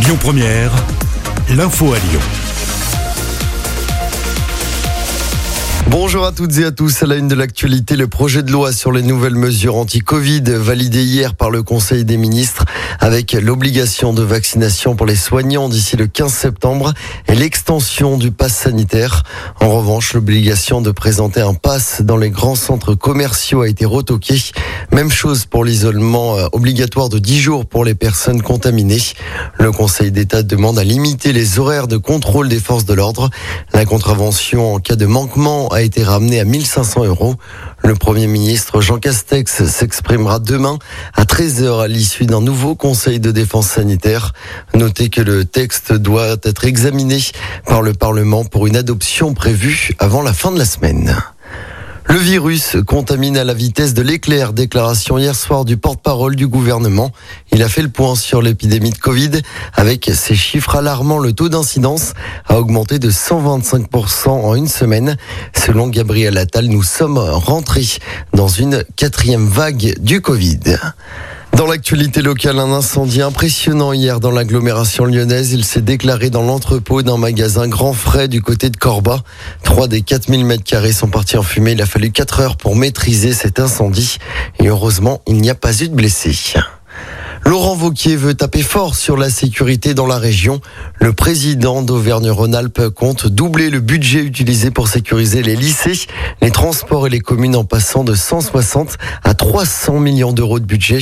Lyon 0.00 0.16
Première, 0.20 0.72
l'info 1.50 1.92
à 1.92 1.98
Lyon. 1.98 2.20
Bonjour 5.90 6.24
à 6.24 6.32
toutes 6.32 6.56
et 6.58 6.64
à 6.64 6.70
tous. 6.70 7.02
À 7.02 7.06
la 7.06 7.16
une 7.16 7.28
de 7.28 7.34
l'actualité, 7.34 7.96
le 7.96 8.06
projet 8.06 8.42
de 8.42 8.52
loi 8.52 8.72
sur 8.72 8.92
les 8.92 9.02
nouvelles 9.02 9.34
mesures 9.34 9.76
anti-Covid 9.76 10.42
validé 10.42 11.02
hier 11.02 11.34
par 11.34 11.50
le 11.50 11.62
Conseil 11.62 12.04
des 12.04 12.16
ministres 12.16 12.64
avec 13.00 13.32
l'obligation 13.32 14.12
de 14.12 14.22
vaccination 14.22 14.96
pour 14.96 15.06
les 15.06 15.16
soignants 15.16 15.68
d'ici 15.68 15.96
le 15.96 16.06
15 16.06 16.32
septembre 16.32 16.92
et 17.26 17.34
l'extension 17.34 18.16
du 18.16 18.30
pass 18.30 18.54
sanitaire. 18.54 19.24
En 19.60 19.70
revanche, 19.70 20.14
l'obligation 20.14 20.80
de 20.80 20.90
présenter 20.90 21.40
un 21.40 21.54
pass 21.54 22.02
dans 22.02 22.16
les 22.16 22.30
grands 22.30 22.54
centres 22.54 22.94
commerciaux 22.94 23.62
a 23.62 23.68
été 23.68 23.84
retoquée. 23.84 24.40
Même 24.92 25.10
chose 25.10 25.46
pour 25.46 25.64
l'isolement 25.64 26.36
euh, 26.36 26.46
obligatoire 26.52 27.08
de 27.08 27.18
10 27.18 27.38
jours 27.38 27.66
pour 27.66 27.84
les 27.84 27.94
personnes 27.94 28.42
contaminées. 28.42 29.02
Le 29.58 29.72
Conseil 29.72 30.10
d'État 30.12 30.42
demande 30.42 30.78
à 30.78 30.84
limiter 30.84 31.32
les 31.32 31.58
horaires 31.58 31.88
de 31.88 31.96
contrôle 31.96 32.48
des 32.48 32.60
forces 32.60 32.84
de 32.84 32.94
l'ordre. 32.94 33.30
La 33.72 33.84
contravention 33.84 34.74
en 34.74 34.78
cas 34.78 34.96
de 34.96 35.06
manquement 35.06 35.68
a 35.68 35.82
été 35.82 36.02
ramenée 36.02 36.40
à 36.40 36.44
1500 36.44 37.04
euros. 37.04 37.34
Le 37.84 37.94
Premier 37.94 38.26
ministre 38.26 38.80
Jean 38.80 38.98
Castex 38.98 39.64
s'exprimera 39.66 40.38
demain 40.38 40.78
à 41.14 41.24
13h 41.24 41.82
à 41.82 41.88
l'issue 41.88 42.26
d'un 42.26 42.40
nouveau 42.40 42.74
Conseil 42.78 43.18
de 43.18 43.32
défense 43.32 43.68
sanitaire. 43.68 44.32
Notez 44.72 45.10
que 45.10 45.20
le 45.20 45.44
texte 45.44 45.92
doit 45.92 46.36
être 46.44 46.64
examiné 46.64 47.18
par 47.66 47.82
le 47.82 47.92
Parlement 47.92 48.44
pour 48.44 48.68
une 48.68 48.76
adoption 48.76 49.34
prévue 49.34 49.90
avant 49.98 50.22
la 50.22 50.32
fin 50.32 50.52
de 50.52 50.58
la 50.58 50.64
semaine. 50.64 51.16
Le 52.10 52.16
virus 52.16 52.76
contamine 52.86 53.36
à 53.36 53.44
la 53.44 53.52
vitesse 53.52 53.92
de 53.92 54.00
l'éclair. 54.00 54.54
Déclaration 54.54 55.18
hier 55.18 55.34
soir 55.34 55.66
du 55.66 55.76
porte-parole 55.76 56.36
du 56.36 56.46
gouvernement. 56.46 57.10
Il 57.52 57.62
a 57.62 57.68
fait 57.68 57.82
le 57.82 57.90
point 57.90 58.14
sur 58.14 58.40
l'épidémie 58.40 58.92
de 58.92 58.98
Covid. 58.98 59.32
Avec 59.74 60.10
ces 60.14 60.34
chiffres 60.34 60.76
alarmants, 60.76 61.18
le 61.18 61.34
taux 61.34 61.50
d'incidence 61.50 62.14
a 62.46 62.58
augmenté 62.58 62.98
de 62.98 63.10
125% 63.10 64.28
en 64.28 64.54
une 64.54 64.68
semaine. 64.68 65.18
Selon 65.54 65.88
Gabriel 65.88 66.38
Attal, 66.38 66.66
nous 66.66 66.82
sommes 66.82 67.18
rentrés 67.18 67.98
dans 68.32 68.48
une 68.48 68.84
quatrième 68.96 69.46
vague 69.46 69.96
du 70.00 70.22
Covid. 70.22 70.78
Dans 71.58 71.66
l'actualité 71.66 72.22
locale, 72.22 72.60
un 72.60 72.70
incendie 72.70 73.20
impressionnant 73.20 73.92
hier 73.92 74.20
dans 74.20 74.30
l'agglomération 74.30 75.04
lyonnaise. 75.04 75.52
Il 75.52 75.64
s'est 75.64 75.80
déclaré 75.80 76.30
dans 76.30 76.44
l'entrepôt 76.44 77.02
d'un 77.02 77.16
magasin 77.16 77.66
grand 77.66 77.92
frais 77.92 78.28
du 78.28 78.40
côté 78.40 78.70
de 78.70 78.76
Corba. 78.76 79.24
Trois 79.64 79.88
des 79.88 80.02
4000 80.02 80.44
mètres 80.44 80.62
carrés 80.62 80.92
sont 80.92 81.08
partis 81.08 81.36
en 81.36 81.42
fumée. 81.42 81.72
Il 81.72 81.82
a 81.82 81.86
fallu 81.86 82.12
4 82.12 82.38
heures 82.38 82.56
pour 82.56 82.76
maîtriser 82.76 83.32
cet 83.32 83.58
incendie. 83.58 84.18
Et 84.60 84.68
heureusement, 84.68 85.20
il 85.26 85.38
n'y 85.38 85.50
a 85.50 85.56
pas 85.56 85.76
eu 85.82 85.88
de 85.88 85.94
blessés. 85.96 86.54
Laurent 87.48 87.76
Vauquier 87.76 88.14
veut 88.14 88.34
taper 88.34 88.60
fort 88.60 88.94
sur 88.94 89.16
la 89.16 89.30
sécurité 89.30 89.94
dans 89.94 90.06
la 90.06 90.18
région. 90.18 90.60
Le 91.00 91.14
président 91.14 91.80
d'Auvergne-Rhône-Alpes 91.80 92.90
compte 92.90 93.26
doubler 93.26 93.70
le 93.70 93.80
budget 93.80 94.20
utilisé 94.20 94.70
pour 94.70 94.86
sécuriser 94.86 95.42
les 95.42 95.56
lycées, 95.56 96.06
les 96.42 96.50
transports 96.50 97.06
et 97.06 97.10
les 97.10 97.20
communes 97.20 97.56
en 97.56 97.64
passant 97.64 98.04
de 98.04 98.14
160 98.14 98.98
à 99.24 99.32
300 99.32 99.98
millions 99.98 100.34
d'euros 100.34 100.58
de 100.58 100.66
budget. 100.66 100.98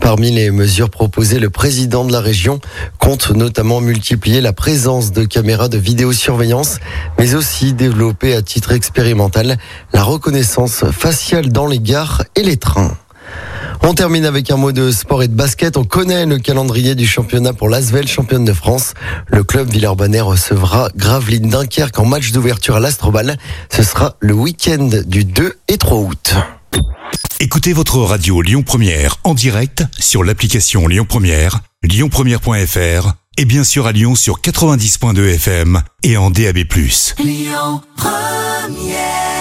Parmi 0.00 0.32
les 0.32 0.50
mesures 0.50 0.90
proposées, 0.90 1.38
le 1.38 1.50
président 1.50 2.04
de 2.04 2.10
la 2.10 2.20
région 2.20 2.58
compte 2.98 3.30
notamment 3.30 3.80
multiplier 3.80 4.40
la 4.40 4.52
présence 4.52 5.12
de 5.12 5.22
caméras 5.22 5.68
de 5.68 5.78
vidéosurveillance, 5.78 6.80
mais 7.20 7.36
aussi 7.36 7.72
développer 7.72 8.34
à 8.34 8.42
titre 8.42 8.72
expérimental 8.72 9.58
la 9.92 10.02
reconnaissance 10.02 10.84
faciale 10.90 11.50
dans 11.50 11.68
les 11.68 11.78
gares 11.78 12.24
et 12.34 12.42
les 12.42 12.56
trains. 12.56 12.96
On 13.86 13.92
termine 13.92 14.24
avec 14.24 14.50
un 14.50 14.56
mot 14.56 14.72
de 14.72 14.90
sport 14.90 15.22
et 15.22 15.28
de 15.28 15.34
basket. 15.34 15.76
On 15.76 15.84
connaît 15.84 16.24
le 16.24 16.38
calendrier 16.38 16.94
du 16.94 17.06
championnat 17.06 17.52
pour 17.52 17.68
l'Asvel, 17.68 18.08
championne 18.08 18.46
de 18.46 18.54
France. 18.54 18.94
Le 19.28 19.44
club 19.44 19.70
Villeurbanais 19.70 20.22
recevra 20.22 20.88
Gravelines 20.96 21.50
Dunkerque 21.50 21.98
en 21.98 22.06
match 22.06 22.32
d'ouverture 22.32 22.76
à 22.76 22.80
l'Astrobal. 22.80 23.36
Ce 23.70 23.82
sera 23.82 24.16
le 24.20 24.32
week-end 24.32 24.88
du 25.06 25.26
2 25.26 25.58
et 25.68 25.76
3 25.76 25.98
août. 25.98 26.34
Écoutez 27.40 27.74
votre 27.74 27.98
radio 27.98 28.40
Lyon 28.40 28.62
Première 28.62 29.16
en 29.22 29.34
direct 29.34 29.84
sur 29.98 30.24
l'application 30.24 30.88
Lyon 30.88 31.04
Première, 31.06 31.60
lyonpremière.fr 31.82 33.12
et 33.36 33.44
bien 33.44 33.64
sûr 33.64 33.86
à 33.86 33.92
Lyon 33.92 34.14
sur 34.14 34.40
90.2 34.40 35.34
FM 35.34 35.82
et 36.02 36.16
en 36.16 36.30
DAB+. 36.30 36.56
Lyon 37.22 37.82
Première 37.98 39.33